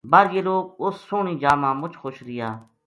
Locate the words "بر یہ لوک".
0.11-0.65